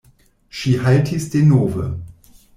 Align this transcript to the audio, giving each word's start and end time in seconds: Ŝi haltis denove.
Ŝi 0.59 0.73
haltis 0.85 1.29
denove. 1.37 1.87